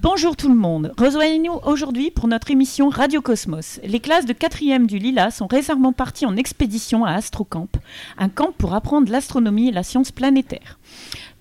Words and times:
Bonjour 0.00 0.36
tout 0.36 0.48
le 0.48 0.54
monde, 0.54 0.92
rejoignez-nous 0.98 1.58
aujourd'hui 1.64 2.10
pour 2.10 2.28
notre 2.28 2.50
émission 2.50 2.88
Radio 2.88 3.20
Cosmos. 3.20 3.80
Les 3.82 3.98
classes 3.98 4.26
de 4.26 4.32
4e 4.32 4.86
du 4.86 4.98
Lila 4.98 5.30
sont 5.30 5.46
récemment 5.46 5.92
parties 5.92 6.26
en 6.26 6.36
expédition 6.36 7.04
à 7.04 7.12
Astrocamp, 7.12 7.68
un 8.18 8.28
camp 8.28 8.52
pour 8.52 8.74
apprendre 8.74 9.10
l'astronomie 9.10 9.68
et 9.68 9.72
la 9.72 9.82
science 9.82 10.12
planétaire. 10.12 10.78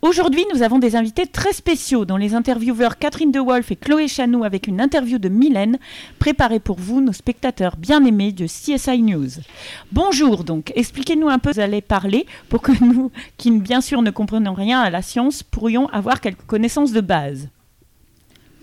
Aujourd'hui, 0.02 0.44
nous 0.52 0.64
avons 0.64 0.80
des 0.80 0.96
invités 0.96 1.28
très 1.28 1.54
spéciaux, 1.54 2.06
dont 2.06 2.18
les 2.18 2.34
intervieweurs 2.34 2.98
Catherine 2.98 3.32
De 3.32 3.40
Wolf 3.40 3.70
et 3.72 3.76
Chloé 3.76 4.08
Chanou 4.08 4.44
avec 4.44 4.66
une 4.66 4.82
interview 4.82 5.20
de 5.20 5.30
Mylène, 5.30 5.78
préparée 6.18 6.60
pour 6.60 6.80
vous, 6.80 7.02
nos 7.02 7.14
spectateurs 7.14 7.78
bien-aimés 7.78 8.32
de 8.32 8.46
CSI 8.48 9.00
News. 9.04 9.30
Bonjour 9.92 10.44
donc, 10.44 10.72
expliquez-nous 10.76 11.30
un 11.30 11.38
peu, 11.38 11.52
vous 11.52 11.60
allez 11.60 11.82
parler, 11.82 12.26
pour 12.50 12.64
que 12.64 12.72
nous, 12.84 13.12
qui 13.38 13.52
bien 13.52 13.80
sûr 13.80 14.02
ne 14.02 14.10
comprenons 14.10 14.54
rien 14.56 14.82
à 14.82 14.90
la 14.90 15.04
science, 15.04 15.44
pourrions 15.44 15.88
avoir 15.90 16.20
quelques 16.20 16.48
connaissances 16.48 16.94
de 16.94 17.02
base. 17.02 17.50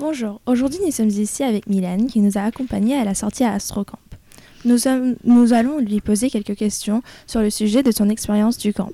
Bonjour, 0.00 0.40
aujourd'hui 0.46 0.78
nous 0.84 0.90
sommes 0.92 1.08
ici 1.08 1.44
avec 1.44 1.68
Mylène 1.68 2.08
qui 2.08 2.18
nous 2.20 2.36
a 2.36 2.42
accompagnés 2.42 2.96
à 2.96 3.04
la 3.04 3.14
sortie 3.14 3.44
à 3.44 3.52
Astrocamp. 3.52 3.98
Nous, 4.64 4.78
sommes- 4.78 5.14
nous 5.22 5.52
allons 5.52 5.78
lui 5.78 6.00
poser 6.00 6.30
quelques 6.30 6.56
questions 6.56 7.00
sur 7.28 7.40
le 7.42 7.50
sujet 7.50 7.84
de 7.84 7.92
son 7.92 8.08
expérience 8.08 8.58
du 8.58 8.72
camp. 8.72 8.90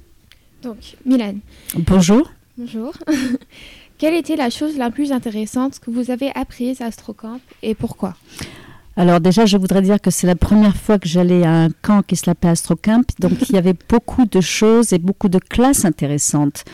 Donc, 0.62 0.96
Mylène, 1.04 1.40
Bonjour. 1.76 2.30
Bonjour. 2.58 2.92
Quelle 3.98 4.14
était 4.14 4.36
la 4.36 4.50
chose 4.50 4.76
la 4.76 4.90
plus 4.90 5.12
intéressante 5.12 5.78
que 5.78 5.90
vous 5.90 6.10
avez 6.10 6.30
apprise 6.34 6.80
à 6.80 6.86
Astrocamp 6.86 7.40
et 7.62 7.74
pourquoi? 7.74 8.14
Alors 8.96 9.18
déjà, 9.20 9.44
je 9.44 9.56
voudrais 9.56 9.82
dire 9.82 10.00
que 10.00 10.10
c'est 10.10 10.26
la 10.28 10.36
première 10.36 10.76
fois 10.76 11.00
que 11.00 11.08
j'allais 11.08 11.42
à 11.44 11.50
un 11.64 11.68
camp 11.82 12.02
qui 12.02 12.14
se 12.14 12.24
l'appelait 12.30 12.50
Astrocamp. 12.50 13.02
Donc 13.18 13.48
il 13.48 13.54
y 13.54 13.58
avait 13.58 13.74
beaucoup 13.88 14.24
de 14.24 14.40
choses 14.40 14.92
et 14.92 14.98
beaucoup 14.98 15.28
de 15.28 15.38
classes 15.38 15.84
intéressantes. 15.84 16.64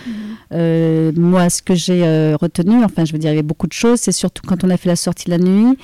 Euh, 0.52 1.12
moi, 1.16 1.48
ce 1.48 1.62
que 1.62 1.74
j'ai 1.74 2.04
euh, 2.04 2.36
retenu, 2.38 2.84
enfin 2.84 3.06
je 3.06 3.12
veux 3.12 3.18
dire, 3.18 3.30
il 3.30 3.36
y 3.36 3.38
avait 3.38 3.42
beaucoup 3.46 3.66
de 3.66 3.72
choses. 3.72 4.00
C'est 4.00 4.12
surtout 4.12 4.42
quand 4.46 4.64
on 4.64 4.70
a 4.70 4.76
fait 4.76 4.88
la 4.90 4.96
sortie 4.96 5.30
la 5.30 5.38
nuit, 5.38 5.78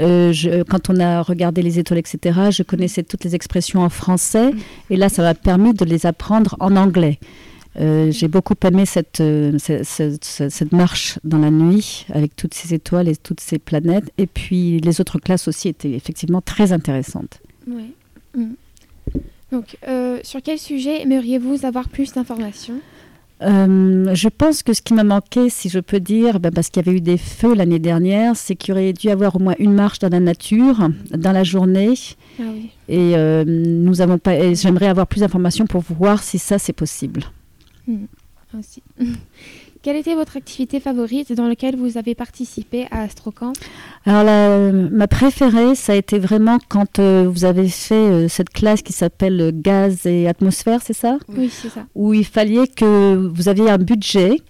euh, 0.00 0.32
je- 0.32 0.64
quand 0.64 0.90
on 0.90 0.98
a 0.98 1.22
regardé 1.22 1.62
les 1.62 1.78
étoiles, 1.78 2.00
etc. 2.00 2.40
Je 2.50 2.64
connaissais 2.64 3.04
toutes 3.04 3.22
les 3.22 3.36
expressions 3.36 3.82
en 3.82 3.88
français. 3.88 4.50
Et 4.90 4.96
là, 4.96 5.08
ça 5.08 5.22
m'a 5.22 5.34
permis 5.34 5.72
de 5.72 5.84
les 5.84 6.04
apprendre 6.06 6.56
en 6.58 6.74
anglais. 6.76 7.20
Euh, 7.78 8.10
j'ai 8.10 8.28
beaucoup 8.28 8.54
aimé 8.64 8.86
cette, 8.86 9.20
euh, 9.20 9.58
ce- 9.58 9.82
ce- 9.84 10.16
ce- 10.22 10.48
cette 10.48 10.72
marche 10.72 11.18
dans 11.24 11.38
la 11.38 11.50
nuit 11.50 12.06
avec 12.12 12.34
toutes 12.34 12.54
ces 12.54 12.72
étoiles 12.74 13.08
et 13.08 13.16
toutes 13.16 13.40
ces 13.40 13.58
planètes. 13.58 14.10
Et 14.16 14.26
puis 14.26 14.80
les 14.80 15.00
autres 15.00 15.18
classes 15.18 15.46
aussi 15.46 15.68
étaient 15.68 15.92
effectivement 15.92 16.40
très 16.40 16.72
intéressantes. 16.72 17.40
Oui. 17.68 17.92
Mm. 18.34 18.52
Donc, 19.52 19.76
euh, 19.86 20.18
sur 20.22 20.40
quel 20.42 20.58
sujet 20.58 21.02
aimeriez-vous 21.02 21.64
avoir 21.66 21.88
plus 21.88 22.12
d'informations? 22.12 22.80
Euh, 23.42 24.14
je 24.14 24.28
pense 24.30 24.62
que 24.62 24.72
ce 24.72 24.80
qui 24.80 24.94
m'a 24.94 25.04
manqué, 25.04 25.50
si 25.50 25.68
je 25.68 25.78
peux 25.78 26.00
dire, 26.00 26.40
ben, 26.40 26.50
parce 26.50 26.70
qu'il 26.70 26.84
y 26.84 26.88
avait 26.88 26.96
eu 26.96 27.02
des 27.02 27.18
feux 27.18 27.54
l'année 27.54 27.78
dernière, 27.78 28.34
c'est 28.34 28.56
qu'il 28.56 28.72
aurait 28.72 28.94
dû 28.94 29.08
y 29.08 29.10
avoir 29.10 29.36
au 29.36 29.38
moins 29.38 29.54
une 29.58 29.74
marche 29.74 29.98
dans 29.98 30.08
la 30.08 30.20
nature, 30.20 30.88
dans 31.14 31.32
la 31.32 31.44
journée. 31.44 31.92
Ah 32.40 32.44
oui. 32.50 32.70
Et 32.88 33.14
euh, 33.14 33.44
nous 33.46 34.00
avons 34.00 34.16
pas. 34.16 34.34
et 34.36 34.54
J'aimerais 34.54 34.86
avoir 34.88 35.06
plus 35.06 35.20
d'informations 35.20 35.66
pour 35.66 35.82
voir 35.82 36.22
si 36.22 36.38
ça 36.38 36.58
c'est 36.58 36.72
possible. 36.72 37.24
Aussi. 38.58 38.82
Quelle 39.82 39.96
était 39.96 40.14
votre 40.14 40.36
activité 40.36 40.80
favorite 40.80 41.32
dans 41.32 41.46
laquelle 41.46 41.76
vous 41.76 41.98
avez 41.98 42.14
participé 42.14 42.86
à 42.90 43.02
Astrocamp? 43.02 43.52
Alors 44.06 44.22
la- 44.24 44.72
ma 44.72 45.06
préférée, 45.08 45.74
ça 45.74 45.92
a 45.92 45.96
été 45.96 46.18
vraiment 46.18 46.58
quand 46.68 46.98
euh, 46.98 47.28
vous 47.28 47.44
avez 47.44 47.68
fait 47.68 47.94
euh, 47.94 48.28
cette 48.28 48.50
classe 48.50 48.82
qui 48.82 48.92
s'appelle 48.92 49.40
euh, 49.40 49.50
gaz 49.52 50.06
et 50.06 50.26
atmosphère, 50.26 50.80
c'est 50.82 50.92
ça? 50.94 51.18
Oui, 51.28 51.50
c'est 51.52 51.68
ça. 51.68 51.86
Où 51.94 52.14
il 52.14 52.24
fallait 52.24 52.66
que 52.66 53.14
vous 53.32 53.48
aviez 53.48 53.68
un 53.68 53.78
budget 53.78 54.40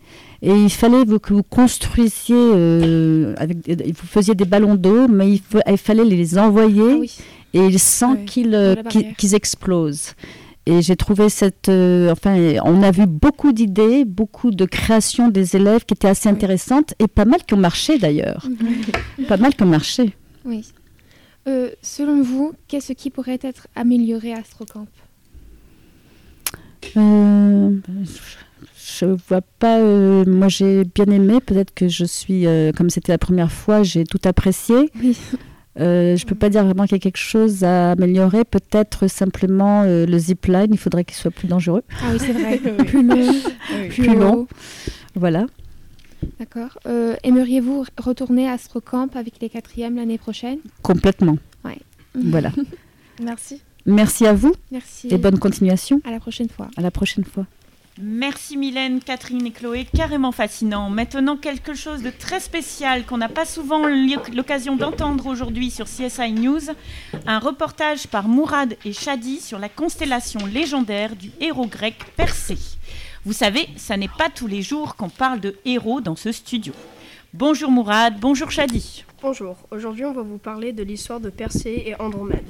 et 0.42 0.52
il 0.54 0.70
fallait 0.70 1.04
que 1.04 1.32
vous 1.34 1.42
construisiez, 1.42 2.34
euh, 2.36 3.34
avec, 3.38 3.58
vous 3.66 4.06
faisiez 4.06 4.34
des 4.34 4.44
ballons 4.44 4.74
d'eau, 4.76 5.08
mais 5.08 5.30
il, 5.32 5.76
fallait 5.78 6.04
les 6.04 6.38
envoyer 6.38 6.92
Ah 6.92 6.96
oui. 7.00 7.12
et 7.54 7.78
sans 7.78 8.12
Oui, 8.14 8.24
qu'ils 8.26 8.50
barrière. 8.50 9.16
qu'ils 9.16 9.34
explosent. 9.34 10.12
Et 10.68 10.82
j'ai 10.82 10.96
trouvé 10.96 11.28
cette. 11.28 11.68
euh, 11.68 12.10
enfin, 12.10 12.36
on 12.64 12.82
a 12.82 12.90
vu 12.90 13.06
beaucoup 13.06 13.52
d'idées, 13.52 14.04
beaucoup 14.04 14.50
de 14.50 14.64
créations 14.64 15.28
des 15.28 15.54
élèves 15.54 15.84
qui 15.84 15.94
étaient 15.94 16.08
assez 16.08 16.28
intéressantes 16.28 16.94
et 16.98 17.06
pas 17.06 17.24
mal 17.24 17.44
qui 17.44 17.54
ont 17.54 17.58
marché 17.58 17.98
d'ailleurs. 17.98 18.46
pas 19.28 19.36
mal 19.36 19.54
qui 19.54 19.62
ont 19.62 19.66
marché. 19.66 20.14
Oui. 20.44 20.64
Euh, 21.46 21.70
selon 21.82 22.20
vous, 22.22 22.52
qu'est-ce 22.66 22.92
qui 22.94 23.10
pourrait 23.10 23.38
être 23.42 23.68
amélioré 23.76 24.32
à 24.32 24.38
Astrocamp? 24.38 24.88
Euh, 26.96 27.70
je 28.76 29.06
vois 29.28 29.42
pas. 29.60 29.78
euh, 29.78 30.24
moi, 30.26 30.48
j'ai 30.48 30.82
bien 30.84 31.06
aimé. 31.06 31.38
Peut-être 31.40 31.72
que 31.74 31.86
je 31.86 32.04
suis, 32.04 32.46
comme 32.76 32.90
c'était 32.90 33.12
la 33.12 33.18
première 33.18 33.52
fois, 33.52 33.84
j'ai 33.84 34.02
tout 34.04 34.20
apprécié. 34.24 34.90
Oui. 35.00 35.16
Euh, 35.78 36.16
je 36.16 36.24
peux 36.24 36.34
pas 36.34 36.48
dire 36.48 36.64
vraiment 36.64 36.84
qu'il 36.84 36.92
y 36.92 36.96
a 36.96 37.00
quelque 37.00 37.18
chose 37.18 37.64
à 37.64 37.92
améliorer. 37.92 38.44
Peut-être 38.44 39.08
simplement 39.08 39.82
euh, 39.82 40.06
le 40.06 40.18
zipline. 40.18 40.68
Il 40.70 40.78
faudrait 40.78 41.04
qu'il 41.04 41.16
soit 41.16 41.30
plus 41.30 41.48
dangereux. 41.48 41.82
Ah 42.02 42.06
oui, 42.12 42.18
c'est 42.18 42.32
vrai. 42.32 42.58
Plus 42.86 43.02
long, 43.02 43.34
plus, 43.68 43.88
Plus 43.88 44.14
long. 44.16 44.46
Voilà. 45.14 45.46
D'accord. 46.38 46.78
Euh, 46.86 47.14
Aimeriez-vous 47.22 47.84
retourner 47.98 48.48
à 48.48 48.52
Astrocamp 48.52 49.08
avec 49.14 49.34
les 49.40 49.48
quatrièmes 49.48 49.96
l'année 49.96 50.18
prochaine? 50.18 50.58
Complètement. 50.82 51.36
Ouais. 51.64 51.78
Voilà. 52.14 52.52
Merci. 53.22 53.60
Merci 53.84 54.26
à 54.26 54.32
vous 54.32 54.52
Merci. 54.72 55.08
et 55.10 55.16
bonne 55.18 55.38
continuation. 55.38 56.00
À 56.04 56.10
la 56.10 56.18
prochaine 56.18 56.48
fois. 56.48 56.68
À 56.76 56.80
la 56.80 56.90
prochaine 56.90 57.24
fois. 57.24 57.46
Merci 57.98 58.58
Mylène, 58.58 59.00
Catherine 59.00 59.46
et 59.46 59.50
Chloé, 59.50 59.86
carrément 59.96 60.30
fascinant. 60.32 60.90
Maintenant, 60.90 61.36
quelque 61.38 61.72
chose 61.72 62.02
de 62.02 62.10
très 62.10 62.40
spécial 62.40 63.06
qu'on 63.06 63.16
n'a 63.16 63.30
pas 63.30 63.46
souvent 63.46 63.86
l'oc- 63.86 64.34
l'occasion 64.34 64.76
d'entendre 64.76 65.26
aujourd'hui 65.26 65.70
sur 65.70 65.86
CSI 65.86 66.32
News, 66.32 66.60
un 67.26 67.38
reportage 67.38 68.06
par 68.06 68.28
Mourad 68.28 68.76
et 68.84 68.92
Shadi 68.92 69.40
sur 69.40 69.58
la 69.58 69.70
constellation 69.70 70.44
légendaire 70.44 71.16
du 71.16 71.30
héros 71.40 71.66
grec 71.66 71.96
Persée. 72.16 72.58
Vous 73.24 73.32
savez, 73.32 73.66
ça 73.76 73.96
n'est 73.96 74.08
pas 74.08 74.28
tous 74.28 74.46
les 74.46 74.60
jours 74.60 74.96
qu'on 74.96 75.08
parle 75.08 75.40
de 75.40 75.56
héros 75.64 76.02
dans 76.02 76.16
ce 76.16 76.32
studio. 76.32 76.74
Bonjour 77.32 77.70
Mourad, 77.70 78.20
bonjour 78.20 78.50
Shadi. 78.50 79.04
Bonjour, 79.22 79.56
aujourd'hui 79.70 80.04
on 80.04 80.12
va 80.12 80.22
vous 80.22 80.38
parler 80.38 80.72
de 80.74 80.82
l'histoire 80.82 81.20
de 81.20 81.30
Persée 81.30 81.84
et 81.86 81.94
Andromède. 82.00 82.44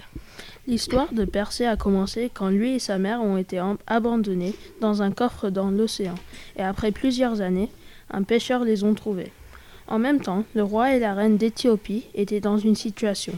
L'histoire 0.69 1.13
de 1.13 1.25
Persée 1.25 1.67
a 1.67 1.77
commencé 1.77 2.29
quand 2.35 2.49
lui 2.49 2.75
et 2.75 2.79
sa 2.81 2.99
mère 2.99 3.23
ont 3.23 3.37
été 3.37 3.63
abandonnés 3.87 4.55
dans 4.81 5.01
un 5.01 5.13
coffre 5.13 5.49
dans 5.49 5.71
l'océan, 5.71 6.17
et 6.57 6.63
après 6.63 6.91
plusieurs 6.91 7.41
années, 7.41 7.71
un 8.11 8.25
pêcheur 8.25 8.65
les 8.65 8.83
ont 8.83 8.95
trouvés. 8.95 9.31
En 9.87 10.01
même 10.01 10.21
temps, 10.21 10.45
le 10.55 10.65
roi 10.65 10.93
et 10.93 10.99
la 10.99 11.15
reine 11.15 11.37
d'Éthiopie 11.37 12.07
étaient 12.15 12.41
dans 12.41 12.59
une 12.59 12.75
situation. 12.75 13.35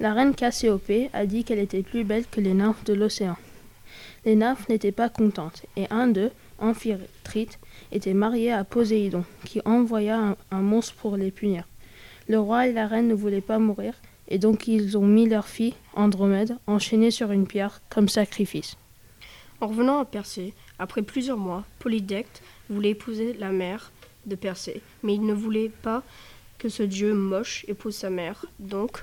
La 0.00 0.14
reine 0.14 0.34
Cassiopée 0.34 1.10
a 1.12 1.26
dit 1.26 1.44
qu'elle 1.44 1.58
était 1.58 1.82
plus 1.82 2.02
belle 2.02 2.24
que 2.30 2.40
les 2.40 2.54
nymphes 2.54 2.84
de 2.84 2.94
l'océan. 2.94 3.36
Les 4.24 4.34
nymphes 4.34 4.66
n'étaient 4.70 4.90
pas 4.90 5.10
contentes, 5.10 5.66
et 5.76 5.86
un 5.90 6.06
d'eux, 6.06 6.30
Amphitrite, 6.58 7.58
était 7.92 8.14
marié 8.14 8.52
à 8.52 8.64
Poséidon, 8.64 9.24
qui 9.44 9.60
envoya 9.66 10.34
un 10.50 10.60
monstre 10.60 10.94
pour 10.94 11.18
les 11.18 11.30
punir. 11.30 11.68
Le 12.26 12.38
roi 12.38 12.68
et 12.68 12.72
la 12.72 12.86
reine 12.86 13.08
ne 13.08 13.14
voulaient 13.14 13.42
pas 13.42 13.58
mourir, 13.58 13.92
et 14.28 14.38
donc 14.38 14.68
ils 14.68 14.96
ont 14.96 15.06
mis 15.06 15.28
leur 15.28 15.46
fille, 15.46 15.74
Andromède, 15.94 16.56
enchaînée 16.66 17.10
sur 17.10 17.30
une 17.32 17.46
pierre 17.46 17.80
comme 17.88 18.08
sacrifice. 18.08 18.76
En 19.60 19.68
revenant 19.68 20.00
à 20.00 20.04
Persée, 20.04 20.54
après 20.78 21.02
plusieurs 21.02 21.38
mois, 21.38 21.64
Polydecte 21.78 22.42
voulait 22.68 22.90
épouser 22.90 23.34
la 23.34 23.50
mère 23.50 23.92
de 24.26 24.34
Persée, 24.34 24.82
mais 25.02 25.14
il 25.14 25.24
ne 25.24 25.34
voulait 25.34 25.70
pas 25.70 26.02
que 26.58 26.68
ce 26.68 26.82
dieu 26.82 27.14
moche 27.14 27.64
épouse 27.68 27.94
sa 27.94 28.10
mère. 28.10 28.46
Donc, 28.58 29.02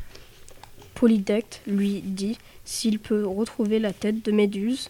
Polydecte 0.96 1.62
lui 1.68 2.02
dit 2.02 2.38
s'il 2.66 3.00
peut 3.00 3.26
retrouver 3.26 3.80
la 3.80 3.94
tête 3.94 4.24
de 4.24 4.32
Méduse, 4.32 4.90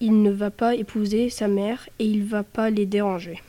il 0.00 0.22
ne 0.22 0.30
va 0.30 0.50
pas 0.50 0.74
épouser 0.74 1.30
sa 1.30 1.48
mère 1.48 1.88
et 1.98 2.04
il 2.04 2.24
va 2.24 2.42
pas 2.42 2.70
les 2.70 2.86
déranger. 2.86 3.42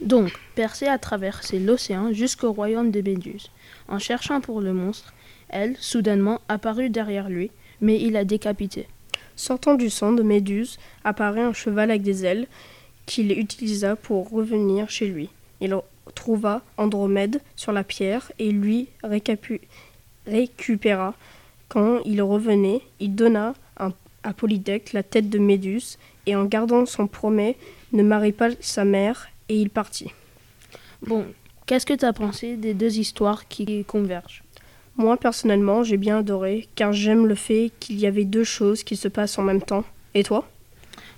Donc, 0.00 0.32
Persée 0.54 0.88
a 0.88 0.98
traversé 0.98 1.58
l'océan 1.58 2.12
jusqu'au 2.12 2.52
royaume 2.52 2.90
des 2.90 3.02
Méduses. 3.02 3.50
En 3.88 3.98
cherchant 3.98 4.40
pour 4.40 4.60
le 4.60 4.72
monstre, 4.72 5.12
elle, 5.50 5.76
soudainement, 5.78 6.40
apparut 6.48 6.90
derrière 6.90 7.28
lui, 7.28 7.50
mais 7.80 8.00
il 8.00 8.16
a 8.16 8.24
décapité. 8.24 8.86
Sortant 9.36 9.74
du 9.74 9.90
sang 9.90 10.12
de 10.12 10.22
Méduse, 10.22 10.78
apparaît 11.04 11.42
un 11.42 11.52
cheval 11.52 11.90
avec 11.90 12.02
des 12.02 12.24
ailes 12.24 12.46
qu'il 13.06 13.32
utilisa 13.32 13.96
pour 13.96 14.30
revenir 14.30 14.90
chez 14.90 15.06
lui. 15.06 15.30
Il 15.60 15.74
trouva 16.14 16.62
Andromède 16.76 17.40
sur 17.56 17.72
la 17.72 17.84
pierre 17.84 18.32
et 18.38 18.50
lui 18.50 18.88
récupéra. 20.26 21.14
Quand 21.68 22.00
il 22.04 22.20
revenait, 22.22 22.80
il 22.98 23.14
donna 23.14 23.54
un- 23.78 23.92
à 24.22 24.32
Polydecte 24.34 24.92
la 24.92 25.02
tête 25.02 25.30
de 25.30 25.38
Méduse 25.38 25.98
et 26.26 26.36
en 26.36 26.44
gardant 26.44 26.84
son 26.84 27.06
promet, 27.06 27.56
ne 27.92 28.02
marie 28.02 28.32
pas 28.32 28.50
sa 28.60 28.84
mère 28.84 29.28
et 29.48 29.56
il 29.56 29.70
partit. 29.70 30.10
Bon, 31.02 31.24
qu'est-ce 31.66 31.86
que 31.86 31.94
tu 31.94 32.04
as 32.04 32.12
pensé 32.12 32.56
des 32.56 32.74
deux 32.74 32.98
histoires 32.98 33.48
qui 33.48 33.84
convergent? 33.84 34.42
Moi, 34.96 35.16
personnellement, 35.16 35.82
j'ai 35.82 35.96
bien 35.96 36.18
adoré, 36.18 36.68
car 36.74 36.92
j'aime 36.92 37.26
le 37.26 37.34
fait 37.34 37.72
qu'il 37.80 37.98
y 37.98 38.06
avait 38.06 38.24
deux 38.24 38.44
choses 38.44 38.82
qui 38.82 38.96
se 38.96 39.08
passent 39.08 39.38
en 39.38 39.42
même 39.42 39.62
temps. 39.62 39.84
Et 40.14 40.22
toi? 40.22 40.48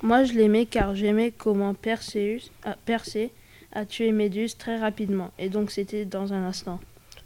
Moi, 0.03 0.25
je 0.25 0.33
l'aimais 0.33 0.67
car 0.67 0.95
j'aimais 0.95 1.33
comment 1.37 1.75
Perséus, 1.75 2.51
a, 2.65 2.75
Persée 2.85 3.31
a 3.73 3.87
tué 3.87 4.13
Méduse 4.13 4.57
très 4.57 4.79
rapidement, 4.79 5.31
et 5.39 5.49
donc 5.49 5.71
c'était 5.71 6.05
dans 6.05 6.33
un 6.33 6.45
instant. 6.45 6.79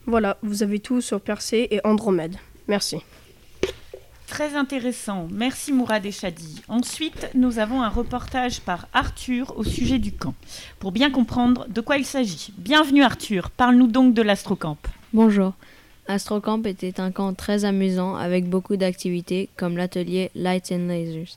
Voilà, 0.07 0.39
vous 0.43 0.63
avez 0.63 0.79
tout 0.79 1.01
sur 1.01 1.21
Persée 1.21 1.67
et 1.71 1.81
Andromède. 1.85 2.37
Merci. 2.69 2.99
Très 4.27 4.55
intéressant. 4.55 5.29
Merci 5.31 5.73
Mourad 5.73 6.05
et 6.05 6.13
Chadi. 6.13 6.63
Ensuite, 6.69 7.29
nous 7.35 7.59
avons 7.59 7.83
un 7.83 7.89
reportage 7.89 8.61
par 8.61 8.89
Arthur 8.93 9.57
au 9.57 9.65
sujet 9.65 9.99
du 9.99 10.13
camp. 10.13 10.35
Pour 10.79 10.93
bien 10.93 11.11
comprendre 11.11 11.67
de 11.69 11.81
quoi 11.81 11.97
il 11.97 12.05
s'agit. 12.05 12.53
Bienvenue 12.59 13.03
Arthur, 13.03 13.51
parle-nous 13.51 13.87
donc 13.87 14.15
de 14.15 14.23
l'Astrocamp. 14.23 14.79
Bonjour. 15.13 15.55
Astrocamp 16.09 16.63
était 16.63 17.01
un 17.01 17.11
camp 17.11 17.35
très 17.35 17.65
amusant 17.65 18.15
avec 18.17 18.49
beaucoup 18.49 18.77
d'activités 18.77 19.49
comme 19.57 19.77
l'atelier 19.77 20.31
Lights 20.35 20.73
and 20.73 20.87
Lasers, 20.87 21.37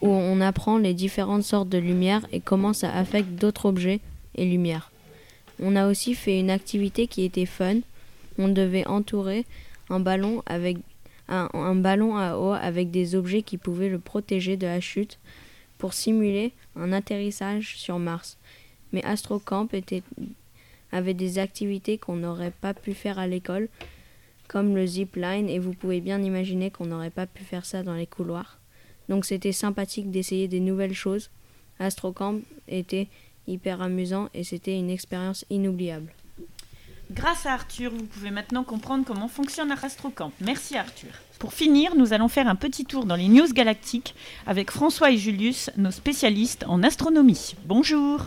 où 0.00 0.08
on 0.08 0.40
apprend 0.40 0.78
les 0.78 0.94
différentes 0.94 1.42
sortes 1.42 1.68
de 1.68 1.78
lumière 1.78 2.26
et 2.32 2.40
comment 2.40 2.72
ça 2.72 2.92
affecte 2.92 3.30
d'autres 3.30 3.66
objets 3.66 4.00
et 4.36 4.44
lumière. 4.44 4.90
On 5.60 5.76
a 5.76 5.88
aussi 5.88 6.14
fait 6.14 6.38
une 6.38 6.50
activité 6.50 7.06
qui 7.06 7.24
était 7.24 7.46
fun. 7.46 7.78
On 8.38 8.48
devait 8.48 8.86
entourer 8.86 9.44
un 9.90 10.00
ballon 10.00 10.42
un 11.28 11.74
ballon 11.74 12.16
à 12.16 12.36
eau 12.36 12.52
avec 12.52 12.90
des 12.90 13.14
objets 13.14 13.42
qui 13.42 13.56
pouvaient 13.56 13.88
le 13.88 13.98
protéger 13.98 14.56
de 14.56 14.66
la 14.66 14.80
chute 14.80 15.18
pour 15.78 15.94
simuler 15.94 16.52
un 16.76 16.92
atterrissage 16.92 17.76
sur 17.76 17.98
Mars. 17.98 18.38
Mais 18.92 19.04
Astrocamp 19.04 19.68
était, 19.72 20.02
avait 20.92 21.14
des 21.14 21.38
activités 21.38 21.98
qu'on 21.98 22.16
n'aurait 22.16 22.52
pas 22.52 22.74
pu 22.74 22.94
faire 22.94 23.18
à 23.18 23.26
l'école, 23.26 23.68
comme 24.48 24.76
le 24.76 24.86
zip 24.86 25.16
line, 25.16 25.48
et 25.48 25.58
vous 25.58 25.72
pouvez 25.72 26.00
bien 26.00 26.22
imaginer 26.22 26.70
qu'on 26.70 26.86
n'aurait 26.86 27.10
pas 27.10 27.26
pu 27.26 27.42
faire 27.42 27.64
ça 27.64 27.82
dans 27.82 27.94
les 27.94 28.06
couloirs. 28.06 28.58
Donc 29.08 29.24
c'était 29.24 29.52
sympathique 29.52 30.10
d'essayer 30.10 30.48
des 30.48 30.60
nouvelles 30.60 30.94
choses. 30.94 31.30
Astrocamp 31.78 32.40
était 32.68 33.08
hyper 33.46 33.82
amusant 33.82 34.28
et 34.34 34.44
c'était 34.44 34.78
une 34.78 34.90
expérience 34.90 35.44
inoubliable. 35.50 36.12
Grâce 37.10 37.44
à 37.44 37.52
Arthur, 37.52 37.90
vous 37.90 38.04
pouvez 38.04 38.30
maintenant 38.30 38.64
comprendre 38.64 39.04
comment 39.04 39.28
fonctionne 39.28 39.70
un 39.70 39.76
Astrocamp. 39.76 40.32
Merci 40.40 40.76
Arthur. 40.76 41.10
Pour 41.38 41.52
finir, 41.52 41.94
nous 41.94 42.12
allons 42.12 42.28
faire 42.28 42.46
un 42.46 42.54
petit 42.54 42.84
tour 42.84 43.04
dans 43.04 43.16
les 43.16 43.28
news 43.28 43.52
galactiques 43.52 44.14
avec 44.46 44.70
François 44.70 45.10
et 45.10 45.18
Julius, 45.18 45.70
nos 45.76 45.90
spécialistes 45.90 46.64
en 46.68 46.82
astronomie. 46.82 47.54
Bonjour. 47.66 48.26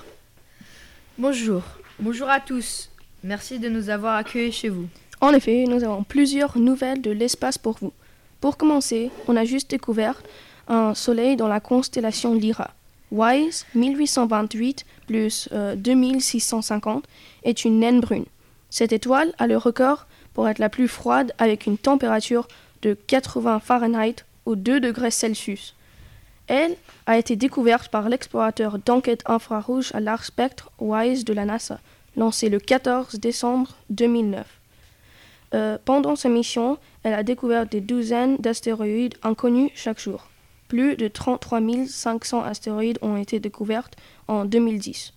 Bonjour. 1.17 1.63
Bonjour 1.97 2.27
à 2.27 2.41
tous. 2.41 2.89
Merci 3.23 3.57
de 3.57 3.69
nous 3.69 3.89
avoir 3.89 4.17
accueillis 4.17 4.51
chez 4.51 4.67
vous. 4.67 4.87
En 5.21 5.31
effet, 5.31 5.63
nous 5.65 5.81
avons 5.81 6.03
plusieurs 6.03 6.57
nouvelles 6.57 7.01
de 7.01 7.09
l'espace 7.09 7.57
pour 7.57 7.77
vous. 7.79 7.93
Pour 8.41 8.57
commencer, 8.57 9.11
on 9.29 9.37
a 9.37 9.45
juste 9.45 9.69
découvert 9.69 10.21
un 10.67 10.93
soleil 10.93 11.37
dans 11.37 11.47
la 11.47 11.61
constellation 11.61 12.33
Lyra. 12.33 12.71
WISE 13.11 13.65
1828 13.75 14.85
plus 15.07 15.47
euh, 15.53 15.77
2650 15.77 17.05
est 17.43 17.63
une 17.63 17.79
naine 17.79 18.01
brune. 18.01 18.25
Cette 18.69 18.91
étoile 18.91 19.33
a 19.37 19.47
le 19.47 19.55
record 19.55 20.05
pour 20.33 20.49
être 20.49 20.59
la 20.59 20.69
plus 20.69 20.89
froide 20.89 21.31
avec 21.37 21.65
une 21.65 21.77
température 21.77 22.49
de 22.81 22.93
80 22.93 23.61
Fahrenheit 23.61 24.25
ou 24.45 24.57
2 24.57 24.81
degrés 24.81 25.11
Celsius. 25.11 25.75
Elle 26.47 26.75
a 27.05 27.17
été 27.17 27.35
découverte 27.35 27.89
par 27.89 28.09
l'explorateur 28.09 28.77
d'enquête 28.79 29.23
infrarouge 29.25 29.91
à 29.93 29.99
large 29.99 30.25
spectre 30.25 30.71
WISE 30.79 31.25
de 31.25 31.33
la 31.33 31.45
NASA, 31.45 31.79
lancé 32.15 32.49
le 32.49 32.59
14 32.59 33.15
décembre 33.15 33.75
2009. 33.89 34.45
Euh, 35.53 35.77
pendant 35.83 36.15
sa 36.15 36.29
mission, 36.29 36.77
elle 37.03 37.13
a 37.13 37.23
découvert 37.23 37.65
des 37.65 37.81
douzaines 37.81 38.37
d'astéroïdes 38.37 39.15
inconnus 39.23 39.71
chaque 39.75 39.99
jour. 39.99 40.27
Plus 40.67 40.95
de 40.95 41.07
33 41.07 41.61
500 41.87 42.43
astéroïdes 42.43 42.99
ont 43.01 43.17
été 43.17 43.39
découverts 43.39 43.89
en 44.27 44.45
2010. 44.45 45.13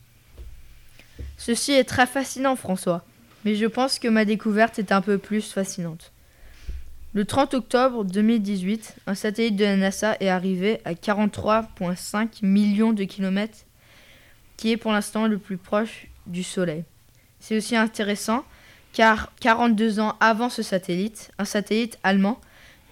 Ceci 1.36 1.72
est 1.72 1.84
très 1.84 2.06
fascinant, 2.06 2.56
François. 2.56 3.04
Mais 3.44 3.54
je 3.54 3.66
pense 3.66 3.98
que 3.98 4.08
ma 4.08 4.24
découverte 4.24 4.78
est 4.78 4.92
un 4.92 5.00
peu 5.00 5.18
plus 5.18 5.52
fascinante. 5.52 6.12
Le 7.14 7.24
30 7.24 7.54
octobre 7.54 8.04
2018, 8.04 8.96
un 9.06 9.14
satellite 9.14 9.56
de 9.56 9.64
la 9.64 9.76
NASA 9.76 10.16
est 10.20 10.28
arrivé 10.28 10.80
à 10.84 10.92
43,5 10.94 12.44
millions 12.44 12.92
de 12.92 13.04
kilomètres, 13.04 13.58
qui 14.56 14.72
est 14.72 14.76
pour 14.76 14.92
l'instant 14.92 15.26
le 15.26 15.38
plus 15.38 15.56
proche 15.56 16.06
du 16.26 16.42
Soleil. 16.42 16.84
C'est 17.40 17.56
aussi 17.56 17.76
intéressant 17.76 18.44
car 18.92 19.32
42 19.40 20.00
ans 20.00 20.14
avant 20.20 20.48
ce 20.48 20.62
satellite, 20.62 21.30
un 21.38 21.44
satellite 21.44 21.98
allemand 22.02 22.40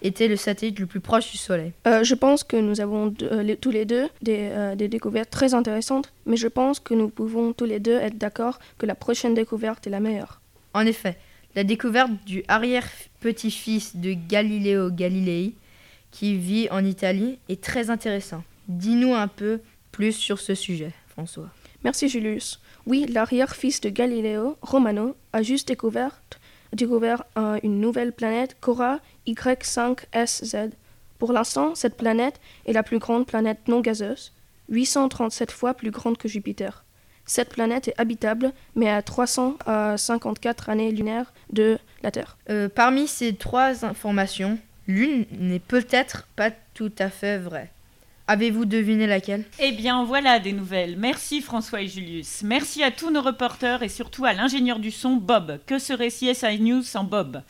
était 0.03 0.29
le 0.29 0.37
satellite 0.37 0.79
le 0.79 0.87
plus 0.87 1.01
proche 1.01 1.31
du 1.33 1.37
Soleil. 1.39 1.73
Euh, 1.87 2.05
je 2.05 2.15
pense 2.15 2.45
que 2.45 2.57
nous 2.57 2.81
avons 2.81 3.13
euh, 3.23 3.43
les- 3.43 3.57
tous 3.57 3.71
les 3.71 3.85
deux 3.87 4.09
des, 4.23 4.51
euh, 4.53 4.75
des 4.77 4.89
découvertes 4.89 5.31
très 5.31 5.55
intéressantes, 5.55 6.13
mais 6.27 6.37
je 6.37 6.49
pense 6.49 6.81
que 6.81 6.95
nous 6.95 7.09
pouvons 7.09 7.53
tous 7.53 7.65
les 7.65 7.81
deux 7.81 7.97
être 7.97 8.17
d'accord 8.19 8.59
que 8.79 8.87
la 8.87 8.95
prochaine 8.95 9.35
découverte 9.35 9.87
est 9.87 9.91
la 9.91 10.01
meilleure. 10.01 10.41
En 10.75 10.85
effet, 10.87 11.19
la 11.57 11.65
découverte 11.65 12.11
du 12.27 12.45
arrière-petit-fils 12.49 13.97
de 13.97 14.13
Galileo 14.13 14.91
Galilei, 14.91 15.55
qui 16.11 16.37
vit 16.37 16.69
en 16.71 16.85
Italie, 16.85 17.39
est 17.49 17.63
très 17.63 17.89
intéressant. 17.89 18.45
Dis-nous 18.69 19.15
un 19.15 19.27
peu 19.27 19.61
plus 19.91 20.13
sur 20.13 20.39
ce 20.39 20.55
sujet, 20.55 20.93
François. 21.09 21.49
Merci 21.83 22.11
Julius. 22.11 22.61
Oui, 22.85 23.07
l'arrière-fils 23.09 23.81
de 23.81 23.89
Galileo, 23.89 24.59
Romano, 24.61 25.17
a 25.33 25.43
juste 25.43 25.69
découvert, 25.69 26.21
euh, 27.39 27.59
une 27.63 27.81
nouvelle 27.81 28.13
planète, 28.13 28.59
Cora 28.61 29.01
Y5SZ. 29.27 30.73
Pour 31.19 31.33
l'instant, 31.33 31.75
cette 31.75 31.97
planète 31.97 32.39
est 32.67 32.75
la 32.75 32.83
plus 32.83 32.99
grande 32.99 33.27
planète 33.27 33.67
non 33.67 33.81
gazeuse, 33.81 34.33
837 34.69 35.51
fois 35.51 35.73
plus 35.73 35.91
grande 35.91 36.19
que 36.19 36.29
Jupiter. 36.29 36.85
Cette 37.27 37.51
planète 37.51 37.89
est 37.89 38.01
habitable, 38.01 38.53
mais 38.77 38.89
à 38.89 39.03
354 39.03 40.71
années 40.71 40.93
lunaires 40.93 41.33
de 41.53 41.79
la 42.03 42.11
Terre. 42.13 42.39
Euh, 42.51 42.69
parmi 42.69 43.09
ces 43.09 43.35
trois 43.35 43.85
informations, 43.85 44.59
l'une 44.87 45.27
n'est 45.33 45.59
peut-être 45.59 46.29
pas 46.37 46.51
tout 46.75 46.93
à 46.99 47.11
fait 47.11 47.39
vraie. 47.39 47.71
Avez-vous 48.29 48.65
deviné 48.65 49.07
laquelle? 49.07 49.45
Eh 49.61 49.71
bien 49.71 50.05
voilà 50.05 50.41
des 50.41 50.53
nouvelles. 50.53 50.97
Merci 50.99 51.41
François 51.41 51.83
et 51.83 51.87
Julius. 51.87 52.43
Merci 52.43 52.83
à 52.83 52.91
tous 52.91 53.11
nos 53.11 53.23
reporters 53.23 53.85
et 53.85 53.89
surtout 53.89 54.25
à 54.25 54.33
l'ingénieur 54.33 54.81
du 54.81 54.91
son 54.91 55.15
Bob. 55.15 55.61
Que 55.67 55.79
serait 55.79 56.09
CSI 56.09 56.61
News 56.61 56.83
sans 56.83 57.05
Bob? 57.05 57.43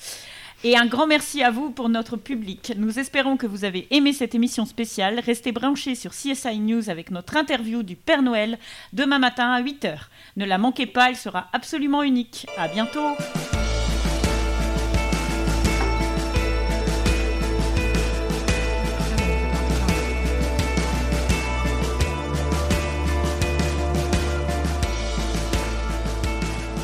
Et 0.64 0.76
un 0.76 0.86
grand 0.86 1.06
merci 1.06 1.42
à 1.42 1.50
vous 1.50 1.70
pour 1.70 1.88
notre 1.88 2.16
public. 2.16 2.72
Nous 2.76 2.98
espérons 2.98 3.36
que 3.36 3.46
vous 3.46 3.64
avez 3.64 3.86
aimé 3.90 4.12
cette 4.12 4.34
émission 4.34 4.64
spéciale. 4.64 5.20
Restez 5.20 5.52
branchés 5.52 5.94
sur 5.94 6.12
CSI 6.12 6.58
News 6.58 6.88
avec 6.88 7.10
notre 7.10 7.36
interview 7.36 7.82
du 7.82 7.94
Père 7.94 8.22
Noël 8.22 8.58
demain 8.92 9.18
matin 9.18 9.52
à 9.52 9.62
8h. 9.62 9.96
Ne 10.36 10.44
la 10.44 10.58
manquez 10.58 10.86
pas, 10.86 11.10
elle 11.10 11.16
sera 11.16 11.48
absolument 11.52 12.02
unique. 12.02 12.46
À 12.56 12.68
bientôt 12.68 13.06